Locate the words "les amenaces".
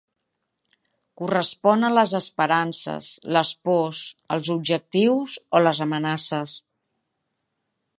5.69-6.61